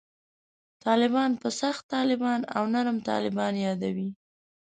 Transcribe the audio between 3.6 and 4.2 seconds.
یادوي.